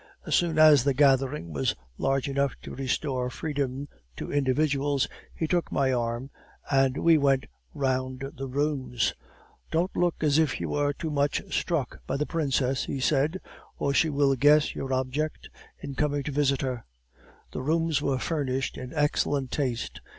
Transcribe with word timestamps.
As 0.25 0.33
soon 0.33 0.57
as 0.57 0.83
the 0.83 0.95
gathering 0.95 1.53
was 1.53 1.75
large 1.99 2.27
enough 2.27 2.55
to 2.63 2.73
restore 2.73 3.29
freedom 3.29 3.87
to 4.15 4.31
individuals, 4.33 5.07
he 5.35 5.45
took 5.47 5.71
my 5.71 5.93
arm, 5.93 6.31
and 6.71 6.97
we 6.97 7.19
went 7.19 7.45
round 7.75 8.23
the 8.35 8.47
rooms. 8.47 9.13
"'Don't 9.69 9.95
look 9.95 10.15
as 10.23 10.39
if 10.39 10.59
you 10.59 10.69
were 10.69 10.91
too 10.91 11.11
much 11.11 11.43
struck 11.53 11.99
by 12.07 12.17
the 12.17 12.25
princess,' 12.25 12.85
he 12.85 12.99
said, 12.99 13.39
'or 13.77 13.93
she 13.93 14.09
will 14.09 14.35
guess 14.35 14.73
your 14.73 14.91
object 14.91 15.51
in 15.79 15.93
coming 15.93 16.23
to 16.23 16.31
visit 16.31 16.61
her.' 16.63 16.83
"The 17.51 17.61
rooms 17.61 18.01
were 18.01 18.17
furnished 18.17 18.79
in 18.79 18.93
excellent 18.95 19.51
taste. 19.51 20.01